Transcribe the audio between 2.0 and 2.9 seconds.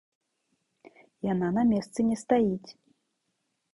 не стаіць.